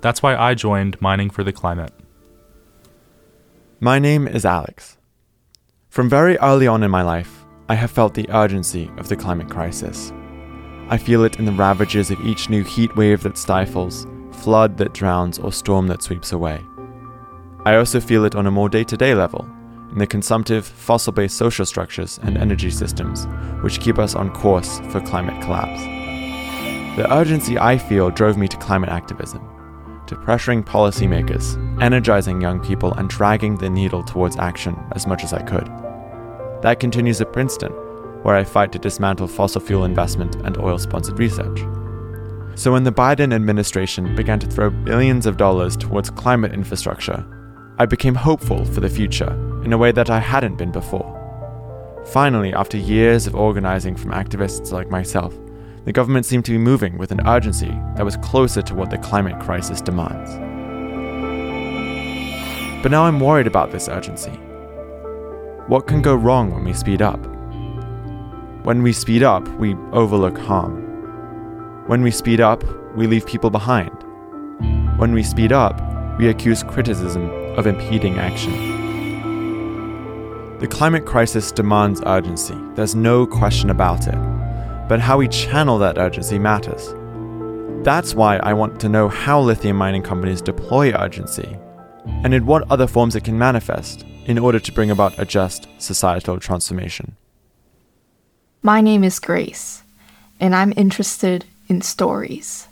That's 0.00 0.22
why 0.22 0.36
I 0.36 0.54
joined 0.54 1.00
Mining 1.00 1.30
for 1.30 1.42
the 1.42 1.52
Climate. 1.52 1.92
My 3.80 3.98
name 3.98 4.28
is 4.28 4.44
Alex. 4.44 4.95
From 5.96 6.10
very 6.10 6.36
early 6.40 6.66
on 6.66 6.82
in 6.82 6.90
my 6.90 7.00
life, 7.00 7.46
I 7.70 7.74
have 7.74 7.90
felt 7.90 8.12
the 8.12 8.28
urgency 8.28 8.90
of 8.98 9.08
the 9.08 9.16
climate 9.16 9.48
crisis. 9.48 10.12
I 10.90 10.98
feel 10.98 11.24
it 11.24 11.38
in 11.38 11.46
the 11.46 11.52
ravages 11.52 12.10
of 12.10 12.20
each 12.20 12.50
new 12.50 12.62
heat 12.62 12.94
wave 12.96 13.22
that 13.22 13.38
stifles, 13.38 14.06
flood 14.30 14.76
that 14.76 14.92
drowns, 14.92 15.38
or 15.38 15.50
storm 15.54 15.86
that 15.86 16.02
sweeps 16.02 16.32
away. 16.32 16.62
I 17.64 17.76
also 17.76 17.98
feel 17.98 18.26
it 18.26 18.34
on 18.34 18.46
a 18.46 18.50
more 18.50 18.68
day 18.68 18.84
to 18.84 18.94
day 18.94 19.14
level, 19.14 19.48
in 19.90 19.96
the 19.96 20.06
consumptive, 20.06 20.66
fossil 20.66 21.14
based 21.14 21.38
social 21.38 21.64
structures 21.64 22.20
and 22.22 22.36
energy 22.36 22.70
systems 22.70 23.26
which 23.62 23.80
keep 23.80 23.98
us 23.98 24.14
on 24.14 24.34
course 24.34 24.80
for 24.90 25.00
climate 25.00 25.42
collapse. 25.42 25.80
The 26.98 27.10
urgency 27.10 27.58
I 27.58 27.78
feel 27.78 28.10
drove 28.10 28.36
me 28.36 28.48
to 28.48 28.58
climate 28.58 28.90
activism, 28.90 29.40
to 30.08 30.14
pressuring 30.14 30.62
policymakers, 30.62 31.56
energizing 31.80 32.42
young 32.42 32.60
people, 32.60 32.92
and 32.92 33.08
dragging 33.08 33.56
the 33.56 33.70
needle 33.70 34.02
towards 34.02 34.36
action 34.36 34.76
as 34.92 35.06
much 35.06 35.24
as 35.24 35.32
I 35.32 35.40
could. 35.40 35.85
That 36.66 36.80
continues 36.80 37.20
at 37.20 37.32
Princeton, 37.32 37.70
where 38.24 38.34
I 38.34 38.42
fight 38.42 38.72
to 38.72 38.78
dismantle 38.80 39.28
fossil 39.28 39.60
fuel 39.60 39.84
investment 39.84 40.34
and 40.44 40.58
oil 40.58 40.80
sponsored 40.80 41.16
research. 41.16 41.60
So, 42.56 42.72
when 42.72 42.82
the 42.82 42.90
Biden 42.90 43.32
administration 43.32 44.16
began 44.16 44.40
to 44.40 44.48
throw 44.48 44.70
billions 44.70 45.26
of 45.26 45.36
dollars 45.36 45.76
towards 45.76 46.10
climate 46.10 46.52
infrastructure, 46.52 47.24
I 47.78 47.86
became 47.86 48.16
hopeful 48.16 48.64
for 48.64 48.80
the 48.80 48.88
future 48.88 49.30
in 49.64 49.72
a 49.74 49.78
way 49.78 49.92
that 49.92 50.10
I 50.10 50.18
hadn't 50.18 50.56
been 50.56 50.72
before. 50.72 52.02
Finally, 52.06 52.52
after 52.52 52.76
years 52.76 53.28
of 53.28 53.36
organizing 53.36 53.94
from 53.94 54.10
activists 54.10 54.72
like 54.72 54.90
myself, 54.90 55.38
the 55.84 55.92
government 55.92 56.26
seemed 56.26 56.46
to 56.46 56.50
be 56.50 56.58
moving 56.58 56.98
with 56.98 57.12
an 57.12 57.24
urgency 57.28 57.80
that 57.94 58.04
was 58.04 58.16
closer 58.16 58.60
to 58.62 58.74
what 58.74 58.90
the 58.90 58.98
climate 58.98 59.38
crisis 59.38 59.80
demands. 59.80 60.32
But 62.82 62.90
now 62.90 63.04
I'm 63.04 63.20
worried 63.20 63.46
about 63.46 63.70
this 63.70 63.88
urgency. 63.88 64.36
What 65.68 65.88
can 65.88 66.00
go 66.00 66.14
wrong 66.14 66.52
when 66.52 66.62
we 66.62 66.72
speed 66.72 67.02
up? 67.02 67.18
When 68.64 68.84
we 68.84 68.92
speed 68.92 69.24
up, 69.24 69.48
we 69.58 69.74
overlook 69.90 70.38
harm. 70.38 70.76
When 71.88 72.02
we 72.02 72.12
speed 72.12 72.40
up, 72.40 72.62
we 72.94 73.08
leave 73.08 73.26
people 73.26 73.50
behind. 73.50 73.90
When 74.96 75.12
we 75.12 75.24
speed 75.24 75.50
up, 75.50 75.82
we 76.20 76.28
accuse 76.28 76.62
criticism 76.62 77.28
of 77.58 77.66
impeding 77.66 78.20
action. 78.20 78.52
The 80.60 80.68
climate 80.68 81.04
crisis 81.04 81.50
demands 81.50 82.00
urgency, 82.06 82.54
there's 82.76 82.94
no 82.94 83.26
question 83.26 83.68
about 83.68 84.06
it. 84.06 84.14
But 84.88 85.00
how 85.00 85.18
we 85.18 85.26
channel 85.26 85.78
that 85.78 85.98
urgency 85.98 86.38
matters. 86.38 86.94
That's 87.84 88.14
why 88.14 88.36
I 88.36 88.52
want 88.52 88.78
to 88.82 88.88
know 88.88 89.08
how 89.08 89.40
lithium 89.40 89.78
mining 89.78 90.04
companies 90.04 90.40
deploy 90.40 90.92
urgency, 90.92 91.58
and 92.22 92.32
in 92.32 92.46
what 92.46 92.70
other 92.70 92.86
forms 92.86 93.16
it 93.16 93.24
can 93.24 93.36
manifest 93.36 94.06
in 94.26 94.38
order 94.38 94.58
to 94.58 94.72
bring 94.72 94.90
about 94.90 95.18
a 95.18 95.24
just 95.24 95.68
societal 95.78 96.38
transformation. 96.38 97.16
My 98.62 98.80
name 98.80 99.04
is 99.04 99.20
Grace, 99.20 99.84
and 100.40 100.54
I'm 100.54 100.72
interested 100.76 101.44
in 101.68 101.80
stories. 101.80 102.66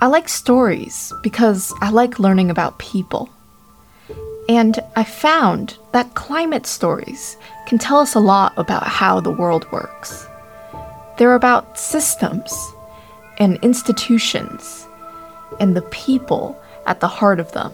I 0.00 0.08
like 0.08 0.28
stories 0.28 1.12
because 1.22 1.72
I 1.80 1.90
like 1.90 2.18
learning 2.18 2.50
about 2.50 2.78
people. 2.78 3.30
And 4.48 4.80
I 4.96 5.04
found 5.04 5.76
that 5.92 6.14
climate 6.14 6.66
stories 6.66 7.36
can 7.66 7.78
tell 7.78 7.98
us 7.98 8.14
a 8.14 8.20
lot 8.20 8.52
about 8.56 8.86
how 8.86 9.20
the 9.20 9.30
world 9.30 9.70
works. 9.70 10.26
They're 11.18 11.34
about 11.34 11.78
systems 11.78 12.52
and 13.38 13.58
institutions 13.62 14.88
and 15.60 15.76
the 15.76 15.82
people 15.82 16.60
at 16.86 17.00
the 17.00 17.08
heart 17.08 17.38
of 17.38 17.52
them. 17.52 17.72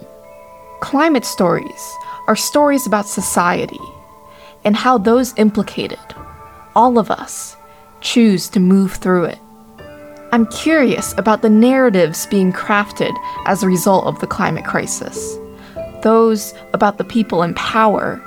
Climate 0.80 1.24
stories 1.24 1.94
are 2.26 2.36
stories 2.36 2.86
about 2.86 3.06
society 3.06 3.80
and 4.64 4.76
how 4.76 4.98
those 4.98 5.34
implicated, 5.36 5.98
all 6.74 6.98
of 6.98 7.10
us, 7.10 7.56
choose 8.00 8.48
to 8.50 8.60
move 8.60 8.94
through 8.94 9.24
it. 9.24 9.38
I'm 10.32 10.46
curious 10.46 11.14
about 11.16 11.42
the 11.42 11.50
narratives 11.50 12.26
being 12.26 12.52
crafted 12.52 13.14
as 13.46 13.62
a 13.62 13.68
result 13.68 14.06
of 14.06 14.18
the 14.20 14.26
climate 14.26 14.64
crisis 14.64 15.38
those 16.04 16.52
about 16.74 16.98
the 16.98 17.04
people 17.04 17.42
in 17.42 17.54
power 17.54 18.22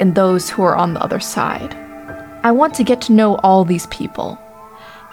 and 0.00 0.14
those 0.14 0.48
who 0.48 0.62
are 0.62 0.74
on 0.74 0.94
the 0.94 1.02
other 1.02 1.20
side. 1.20 1.74
I 2.42 2.50
want 2.50 2.74
to 2.74 2.84
get 2.84 3.02
to 3.02 3.12
know 3.12 3.36
all 3.36 3.64
these 3.64 3.86
people 3.88 4.38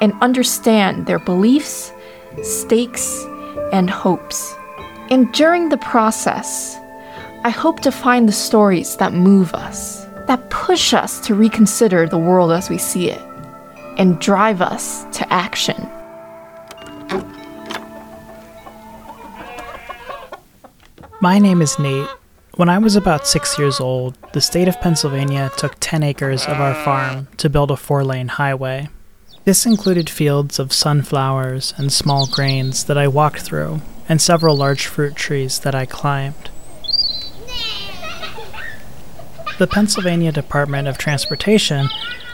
and 0.02 0.14
understand 0.22 1.06
their 1.06 1.20
beliefs, 1.20 1.92
stakes, 2.42 3.26
and 3.72 3.90
hopes. 3.90 4.56
And 5.10 5.32
during 5.34 5.70
the 5.70 5.78
process, 5.78 6.80
I 7.46 7.50
hope 7.50 7.82
to 7.82 7.92
find 7.92 8.26
the 8.26 8.32
stories 8.32 8.96
that 8.98 9.12
move 9.12 9.54
us, 9.54 10.06
that 10.28 10.50
push 10.50 10.94
us 10.94 11.20
to 11.28 11.36
reconsider 11.36 12.08
the 12.08 12.18
world 12.18 12.54
as 12.54 12.70
we 12.70 12.78
see 12.78 13.10
it, 13.10 13.22
and 13.98 14.18
drive 14.22 14.62
us 14.62 15.04
to 15.18 15.34
action. 15.34 15.76
My 21.20 21.38
name 21.38 21.62
is 21.62 21.78
Nate. 21.78 22.08
When 22.56 22.70
I 22.70 22.78
was 22.78 22.96
about 22.96 23.28
six 23.28 23.60
years 23.60 23.82
old, 23.82 24.18
the 24.32 24.40
state 24.40 24.70
of 24.70 24.80
Pennsylvania 24.80 25.52
took 25.58 25.76
10 25.82 26.02
acres 26.02 26.46
of 26.46 26.62
our 26.62 26.76
farm 26.86 27.28
to 27.38 27.50
build 27.50 27.72
a 27.72 27.76
four 27.76 28.06
lane 28.06 28.30
highway. 28.30 28.88
This 29.44 29.66
included 29.66 30.10
fields 30.10 30.60
of 30.60 30.72
sunflowers 30.72 31.74
and 31.76 31.92
small 31.92 32.26
grains 32.26 32.86
that 32.86 32.98
I 32.98 33.10
walked 33.10 33.42
through, 33.42 33.82
and 34.08 34.22
several 34.22 34.56
large 34.56 34.86
fruit 34.88 35.18
trees 35.18 35.60
that 35.60 35.76
I 35.76 35.86
climbed. 35.86 36.52
The 39.60 39.68
Pennsylvania 39.68 40.32
Department 40.32 40.88
of 40.88 40.98
Transportation 40.98 41.88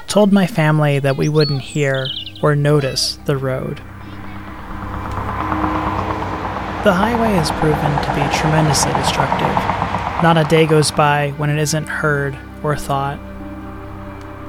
told 0.08 0.32
my 0.32 0.48
family 0.48 1.00
that 1.00 1.18
we 1.18 1.28
wouldn't 1.28 1.62
hear 1.62 2.08
or 2.42 2.56
notice 2.56 3.20
the 3.26 3.36
road. 3.36 3.80
The 6.86 6.94
highway 6.94 7.32
has 7.34 7.52
proven 7.52 7.76
to 7.76 8.16
be 8.16 8.38
tremendously 8.38 8.94
destructive. 8.94 9.54
Not 10.24 10.38
a 10.38 10.46
day 10.46 10.66
goes 10.66 10.92
by 10.92 11.32
when 11.32 11.50
it 11.50 11.60
isn't 11.60 11.90
heard 11.90 12.38
or 12.64 12.78
thought. 12.78 13.20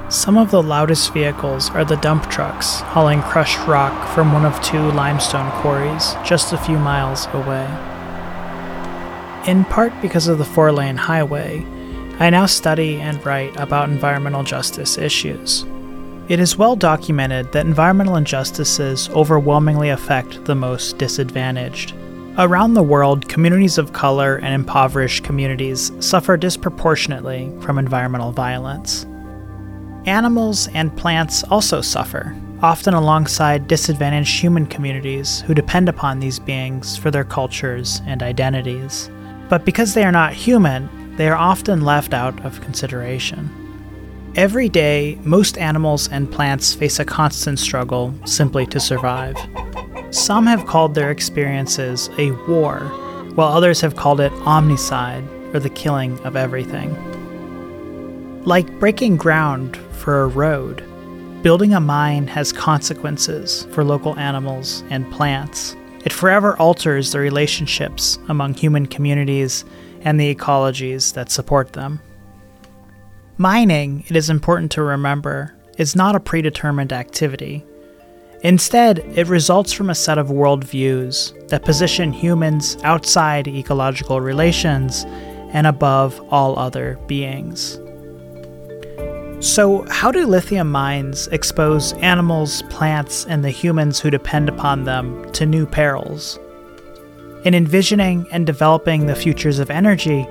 Some 0.07 0.37
of 0.37 0.49
the 0.49 0.63
loudest 0.63 1.13
vehicles 1.13 1.69
are 1.71 1.83
the 1.83 1.97
dump 1.97 2.29
trucks 2.29 2.79
hauling 2.79 3.21
crushed 3.21 3.59
rock 3.67 4.13
from 4.13 4.31
one 4.31 4.45
of 4.45 4.61
two 4.61 4.91
limestone 4.91 5.51
quarries 5.59 6.15
just 6.23 6.53
a 6.53 6.57
few 6.57 6.79
miles 6.79 7.27
away. 7.33 7.65
In 9.45 9.65
part 9.65 9.91
because 10.01 10.29
of 10.29 10.37
the 10.37 10.45
four 10.45 10.71
lane 10.71 10.95
highway, 10.95 11.65
I 12.21 12.29
now 12.29 12.45
study 12.45 13.01
and 13.01 13.25
write 13.25 13.59
about 13.59 13.89
environmental 13.89 14.43
justice 14.43 14.99
issues. 14.99 15.65
It 16.29 16.39
is 16.39 16.55
well 16.55 16.75
documented 16.75 17.51
that 17.51 17.65
environmental 17.65 18.15
injustices 18.15 19.09
overwhelmingly 19.09 19.89
affect 19.89 20.45
the 20.45 20.53
most 20.53 20.99
disadvantaged. 20.99 21.95
Around 22.37 22.75
the 22.75 22.83
world, 22.83 23.27
communities 23.27 23.79
of 23.79 23.93
color 23.93 24.35
and 24.35 24.53
impoverished 24.53 25.23
communities 25.23 25.91
suffer 25.99 26.37
disproportionately 26.37 27.51
from 27.59 27.79
environmental 27.79 28.31
violence. 28.31 29.07
Animals 30.05 30.67
and 30.75 30.95
plants 30.95 31.43
also 31.45 31.81
suffer, 31.81 32.39
often 32.61 32.93
alongside 32.93 33.67
disadvantaged 33.67 34.39
human 34.39 34.67
communities 34.67 35.41
who 35.41 35.55
depend 35.55 35.89
upon 35.89 36.19
these 36.19 36.37
beings 36.37 36.95
for 36.95 37.09
their 37.09 37.25
cultures 37.25 37.99
and 38.05 38.21
identities. 38.21 39.09
But 39.49 39.65
because 39.65 39.95
they 39.95 40.03
are 40.03 40.11
not 40.11 40.33
human, 40.33 40.87
they 41.21 41.29
are 41.29 41.37
often 41.37 41.81
left 41.81 42.15
out 42.15 42.43
of 42.43 42.61
consideration. 42.61 43.47
Every 44.35 44.67
day, 44.67 45.19
most 45.21 45.55
animals 45.55 46.09
and 46.09 46.31
plants 46.31 46.73
face 46.73 46.97
a 46.97 47.05
constant 47.05 47.59
struggle 47.59 48.11
simply 48.25 48.65
to 48.65 48.79
survive. 48.79 49.35
Some 50.09 50.47
have 50.47 50.65
called 50.65 50.95
their 50.95 51.11
experiences 51.11 52.09
a 52.17 52.31
war, 52.49 52.79
while 53.35 53.49
others 53.49 53.81
have 53.81 53.95
called 53.95 54.19
it 54.19 54.31
omnicide, 54.31 55.53
or 55.53 55.59
the 55.59 55.69
killing 55.69 56.19
of 56.21 56.35
everything. 56.35 56.89
Like 58.43 58.79
breaking 58.79 59.17
ground 59.17 59.77
for 59.91 60.23
a 60.23 60.27
road, 60.27 60.83
building 61.43 61.75
a 61.75 61.79
mine 61.79 62.25
has 62.29 62.51
consequences 62.51 63.67
for 63.69 63.83
local 63.83 64.17
animals 64.17 64.83
and 64.89 65.11
plants. 65.11 65.75
it 66.03 66.11
forever 66.11 66.57
alters 66.57 67.11
the 67.11 67.19
relationships 67.19 68.17
among 68.27 68.55
human 68.55 68.87
communities 68.87 69.65
and 70.03 70.19
the 70.19 70.33
ecologies 70.33 71.13
that 71.13 71.31
support 71.31 71.73
them. 71.73 72.01
Mining, 73.37 74.03
it 74.07 74.15
is 74.15 74.29
important 74.29 74.71
to 74.73 74.83
remember, 74.83 75.55
is 75.77 75.95
not 75.95 76.15
a 76.15 76.19
predetermined 76.19 76.93
activity. 76.93 77.65
Instead, 78.43 78.99
it 79.15 79.27
results 79.27 79.71
from 79.71 79.89
a 79.89 79.95
set 79.95 80.17
of 80.17 80.27
worldviews 80.27 81.49
that 81.49 81.65
position 81.65 82.11
humans 82.11 82.77
outside 82.83 83.47
ecological 83.47 84.19
relations 84.19 85.05
and 85.53 85.67
above 85.67 86.19
all 86.31 86.57
other 86.57 86.97
beings. 87.07 87.79
So, 89.39 89.85
how 89.89 90.11
do 90.11 90.27
lithium 90.27 90.71
mines 90.71 91.27
expose 91.29 91.93
animals, 91.93 92.61
plants, 92.69 93.25
and 93.25 93.43
the 93.43 93.49
humans 93.49 93.99
who 93.99 94.11
depend 94.11 94.49
upon 94.49 94.83
them 94.83 95.31
to 95.31 95.47
new 95.47 95.65
perils? 95.65 96.37
In 97.43 97.55
envisioning 97.55 98.27
and 98.31 98.45
developing 98.45 99.07
the 99.07 99.15
futures 99.15 99.57
of 99.57 99.71
energy, 99.71 100.27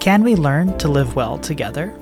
can 0.00 0.24
we 0.24 0.34
learn 0.34 0.76
to 0.78 0.88
live 0.88 1.14
well 1.14 1.38
together? 1.38 1.96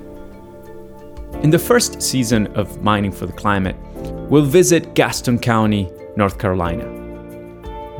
In 1.43 1.51
the 1.51 1.59
first 1.59 2.01
season 2.01 2.47
of 2.57 2.83
Mining 2.83 3.13
for 3.13 3.27
the 3.27 3.35
Climate, 3.35 3.77
we'll 4.31 4.47
visit 4.47 4.95
Gaston 4.95 5.39
County, 5.39 5.91
North 6.17 6.39
Carolina. 6.39 6.87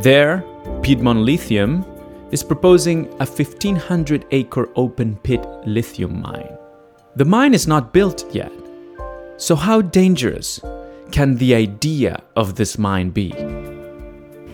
There, 0.01 0.43
Piedmont 0.81 1.21
Lithium 1.21 1.85
is 2.31 2.43
proposing 2.43 3.07
a 3.21 3.27
1,500 3.27 4.25
acre 4.31 4.71
open 4.77 5.17
pit 5.17 5.47
lithium 5.67 6.23
mine. 6.23 6.57
The 7.17 7.27
mine 7.27 7.53
is 7.53 7.67
not 7.67 7.93
built 7.93 8.25
yet. 8.35 8.53
So, 9.37 9.55
how 9.55 9.83
dangerous 9.83 10.59
can 11.13 11.37
the 11.37 11.55
idea 11.55 12.23
of 12.35 12.55
this 12.55 12.79
mine 12.79 13.11
be? 13.11 13.35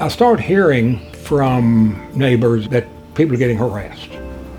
I 0.00 0.08
start 0.08 0.40
hearing 0.40 1.00
from 1.26 2.10
neighbors 2.14 2.68
that 2.68 2.86
people 3.14 3.34
are 3.34 3.38
getting 3.38 3.58
harassed. 3.58 4.10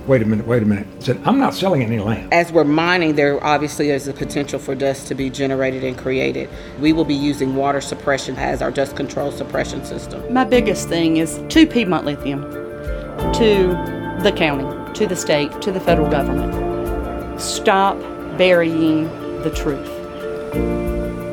Wait 0.06 0.22
a 0.22 0.26
minute, 0.26 0.48
wait 0.48 0.64
a 0.64 0.66
minute. 0.66 0.88
I 0.98 1.00
said, 1.02 1.22
I'm 1.26 1.38
not 1.38 1.54
selling 1.54 1.82
any 1.82 2.00
land. 2.00 2.34
As 2.34 2.52
we're 2.52 2.64
mining, 2.64 3.16
there 3.16 3.44
obviously 3.44 3.90
is 3.90 4.08
a 4.08 4.14
potential 4.14 4.58
for 4.58 4.74
dust 4.74 5.08
to 5.08 5.16
be 5.16 5.30
generated 5.30 5.84
and 5.84 5.98
created. 5.98 6.50
We 6.80 6.94
will 6.94 7.04
be 7.04 7.14
using 7.14 7.56
water 7.56 7.82
suppression 7.82 8.38
as 8.38 8.62
our 8.62 8.72
dust 8.72 8.96
control 8.96 9.32
suppression 9.32 9.84
system. 9.84 10.34
My 10.34 10.46
biggest 10.46 10.88
thing 10.88 11.18
is 11.18 11.42
to 11.50 11.68
Piedmont 11.68 12.06
Lithium, 12.06 12.44
to 13.34 13.68
the 14.22 14.32
county, 14.36 14.94
to 14.94 15.08
the 15.08 15.16
state, 15.16 15.62
to 15.62 15.72
the 15.72 15.80
federal 15.80 16.10
government 16.10 16.68
Stop 17.40 18.00
burying 18.40 19.04
the 19.44 19.52
truth. 19.52 19.88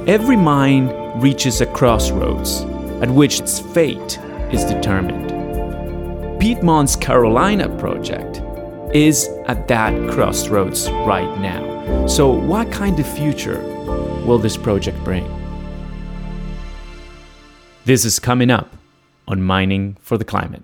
Every 0.07 0.37
mine 0.37 0.89
reaches 1.19 1.63
a 1.63 1.67
crossroads 1.67 2.61
at 3.03 3.09
which 3.09 3.41
its 3.41 3.59
fate 3.59 4.19
is 4.55 4.65
determined. 4.65 5.29
Piedmont's 6.41 6.95
Carolina 6.95 7.69
project 7.77 8.41
is 8.95 9.29
at 9.47 9.67
that 9.67 9.93
crossroads 10.13 10.89
right 11.05 11.39
now. 11.41 12.07
So, 12.07 12.31
what 12.31 12.71
kind 12.71 12.99
of 13.01 13.07
future 13.07 13.61
will 14.25 14.39
this 14.39 14.57
project 14.57 15.03
bring? 15.03 15.27
This 17.85 18.05
is 18.05 18.21
coming 18.21 18.51
up 18.51 18.71
on 19.27 19.43
Mining 19.43 19.97
for 20.01 20.17
the 20.17 20.25
Climate. 20.25 20.63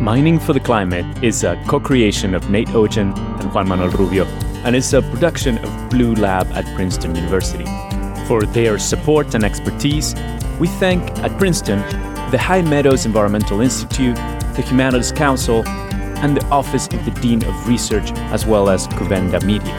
Mining 0.00 0.38
for 0.38 0.54
the 0.54 0.60
Climate 0.60 1.06
is 1.22 1.44
a 1.44 1.62
co 1.68 1.78
creation 1.78 2.34
of 2.34 2.48
Nate 2.48 2.68
Otjen 2.68 3.14
and 3.40 3.52
Juan 3.52 3.68
Manuel 3.68 3.90
Rubio, 3.90 4.24
and 4.64 4.74
is 4.74 4.94
a 4.94 5.02
production 5.02 5.58
of 5.58 5.90
Blue 5.90 6.14
Lab 6.14 6.46
at 6.52 6.64
Princeton 6.74 7.14
University. 7.14 7.66
For 8.28 8.42
their 8.42 8.78
support 8.78 9.34
and 9.34 9.42
expertise, 9.42 10.14
we 10.60 10.68
thank 10.68 11.02
at 11.20 11.38
Princeton 11.38 11.78
the 12.30 12.36
High 12.36 12.60
Meadows 12.60 13.06
Environmental 13.06 13.62
Institute, 13.62 14.16
the 14.54 14.62
Humanities 14.66 15.12
Council, 15.12 15.66
and 15.66 16.36
the 16.36 16.44
Office 16.48 16.88
of 16.88 17.02
the 17.06 17.10
Dean 17.22 17.42
of 17.42 17.66
Research, 17.66 18.12
as 18.30 18.44
well 18.44 18.68
as 18.68 18.86
Cuvenda 18.88 19.42
Media. 19.46 19.72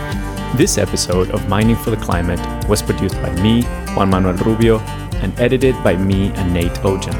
This 0.55 0.79
episode 0.79 1.29
of 1.29 1.47
Mining 1.47 1.75
for 1.75 1.91
the 1.91 1.97
Climate 1.97 2.39
was 2.67 2.81
produced 2.81 3.21
by 3.21 3.31
me, 3.39 3.61
Juan 3.93 4.09
Manuel 4.09 4.33
Rubio, 4.33 4.79
and 5.21 5.39
edited 5.39 5.75
by 5.83 5.95
me 5.95 6.31
and 6.33 6.51
Nate 6.51 6.73
Otjen. 6.81 7.13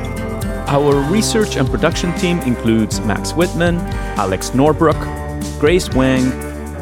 Our 0.67 0.95
research 1.11 1.57
and 1.57 1.69
production 1.69 2.11
team 2.17 2.39
includes 2.39 3.01
Max 3.01 3.33
Widmann, 3.33 3.77
Alex 4.17 4.49
Norbrook, 4.49 4.99
Grace 5.59 5.91
Wang, 5.91 6.23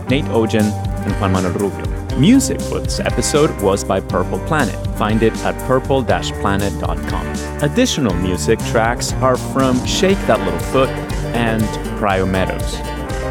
Nate 0.07 0.23
Otjen, 0.31 0.71
and 1.05 1.13
Juan 1.19 1.33
Manuel 1.33 1.51
Rubio. 1.51 1.86
Music 2.19 2.59
for 2.59 2.79
this 2.79 2.99
episode 2.99 3.51
was 3.61 3.83
by 3.83 3.99
Purple 3.99 4.39
Planet. 4.47 4.75
Find 4.97 5.21
it 5.21 5.33
at 5.45 5.55
purple-planet.com. 5.67 7.61
Additional 7.61 8.13
music 8.15 8.57
tracks 8.71 9.13
are 9.13 9.37
from 9.37 9.85
Shake 9.85 10.17
That 10.25 10.39
Little 10.39 10.59
Foot 10.71 10.89
and 11.35 11.63
Pryor 11.99 12.25
Meadows. 12.25 12.79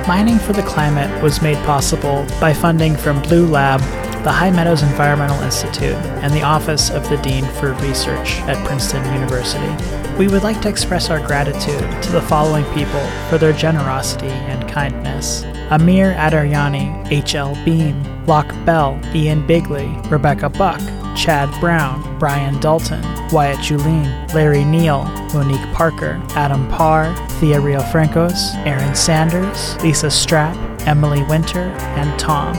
Mining 0.06 0.38
for 0.38 0.52
the 0.52 0.62
Climate 0.62 1.20
was 1.20 1.42
made 1.42 1.56
possible 1.64 2.24
by 2.40 2.54
funding 2.54 2.94
from 2.94 3.20
Blue 3.22 3.48
Lab, 3.48 3.80
the 4.26 4.32
High 4.32 4.50
Meadows 4.50 4.82
Environmental 4.82 5.40
Institute, 5.42 5.94
and 6.24 6.34
the 6.34 6.42
Office 6.42 6.90
of 6.90 7.08
the 7.08 7.16
Dean 7.18 7.44
for 7.44 7.74
Research 7.74 8.40
at 8.48 8.66
Princeton 8.66 9.04
University. 9.14 9.72
We 10.18 10.26
would 10.26 10.42
like 10.42 10.60
to 10.62 10.68
express 10.68 11.10
our 11.10 11.24
gratitude 11.24 12.02
to 12.02 12.10
the 12.10 12.22
following 12.22 12.64
people 12.74 13.06
for 13.30 13.38
their 13.38 13.52
generosity 13.52 14.26
and 14.26 14.68
kindness. 14.68 15.44
Amir 15.70 16.12
Adaryani, 16.14 17.08
H.L. 17.08 17.54
Beam, 17.64 18.26
Locke 18.26 18.52
Bell, 18.64 19.00
Ian 19.14 19.46
Bigley, 19.46 19.86
Rebecca 20.08 20.48
Buck, 20.48 20.80
Chad 21.16 21.48
Brown, 21.60 22.18
Brian 22.18 22.58
Dalton, 22.58 23.02
Wyatt 23.30 23.60
Julene, 23.60 24.34
Larry 24.34 24.64
Neal, 24.64 25.04
Monique 25.34 25.72
Parker, 25.72 26.20
Adam 26.30 26.66
Parr, 26.68 27.14
Thea 27.38 27.60
Riofrancos, 27.60 28.56
Aaron 28.66 28.96
Sanders, 28.96 29.80
Lisa 29.84 30.08
Strapp, 30.08 30.56
Emily 30.84 31.22
Winter, 31.22 31.70
and 31.94 32.18
Tom. 32.18 32.56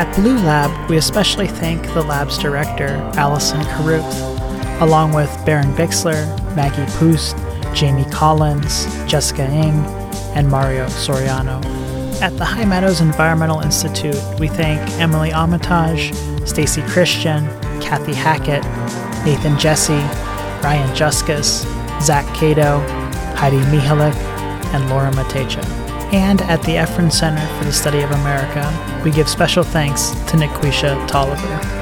At 0.00 0.16
Blue 0.16 0.38
Lab, 0.38 0.88
we 0.88 0.96
especially 0.96 1.46
thank 1.46 1.82
the 1.92 2.00
lab's 2.00 2.38
director, 2.38 2.86
Allison 3.16 3.62
Carruth, 3.64 4.02
along 4.80 5.12
with 5.12 5.30
Baron 5.44 5.74
Bixler, 5.74 6.24
Maggie 6.56 6.90
Poost, 6.92 7.36
Jamie 7.74 8.06
Collins, 8.06 8.86
Jessica 9.04 9.42
Ng, 9.42 9.84
and 10.34 10.48
Mario 10.48 10.86
Soriano. 10.86 11.62
At 12.22 12.34
the 12.38 12.46
High 12.46 12.64
Meadows 12.64 13.02
Environmental 13.02 13.60
Institute, 13.60 14.16
we 14.40 14.48
thank 14.48 14.80
Emily 14.92 15.34
Armitage, 15.34 16.14
Stacy 16.48 16.80
Christian, 16.84 17.46
Kathy 17.82 18.14
Hackett, 18.14 18.64
Nathan 19.26 19.58
Jesse, 19.58 19.92
Ryan 20.64 20.88
Juskus, 20.96 21.66
Zach 22.00 22.24
Cato, 22.34 22.78
Heidi 23.36 23.58
Mihalik, 23.64 24.16
and 24.72 24.88
Laura 24.88 25.10
Matecha. 25.10 25.79
And 26.12 26.42
at 26.42 26.60
the 26.62 26.72
Effron 26.72 27.12
Center 27.12 27.46
for 27.58 27.64
the 27.64 27.72
Study 27.72 28.00
of 28.00 28.10
America, 28.10 28.66
we 29.04 29.12
give 29.12 29.28
special 29.28 29.62
thanks 29.62 30.10
to 30.10 30.36
Nikwisha 30.36 31.06
Tolliver. 31.06 31.79